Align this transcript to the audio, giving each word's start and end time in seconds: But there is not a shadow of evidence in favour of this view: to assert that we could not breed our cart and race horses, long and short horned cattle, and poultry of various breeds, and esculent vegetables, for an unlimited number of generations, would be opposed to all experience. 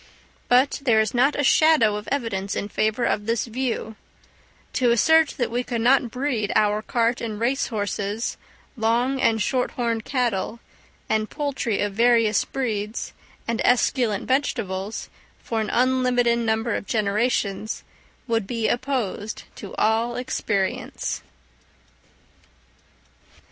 But 0.47 0.81
there 0.81 0.99
is 0.99 1.13
not 1.13 1.35
a 1.35 1.43
shadow 1.43 1.95
of 1.95 2.09
evidence 2.11 2.55
in 2.55 2.69
favour 2.69 3.03
of 3.03 3.27
this 3.27 3.45
view: 3.45 3.95
to 4.73 4.89
assert 4.89 5.35
that 5.37 5.51
we 5.51 5.63
could 5.63 5.81
not 5.81 6.09
breed 6.09 6.51
our 6.55 6.81
cart 6.81 7.21
and 7.21 7.39
race 7.39 7.67
horses, 7.67 8.35
long 8.75 9.21
and 9.21 9.39
short 9.39 9.69
horned 9.77 10.03
cattle, 10.03 10.59
and 11.07 11.29
poultry 11.29 11.81
of 11.81 11.93
various 11.93 12.43
breeds, 12.45 13.13
and 13.47 13.61
esculent 13.63 14.27
vegetables, 14.27 15.07
for 15.43 15.61
an 15.61 15.69
unlimited 15.69 16.39
number 16.39 16.73
of 16.73 16.87
generations, 16.87 17.83
would 18.27 18.47
be 18.47 18.67
opposed 18.67 19.43
to 19.57 19.75
all 19.75 20.15
experience. 20.15 21.21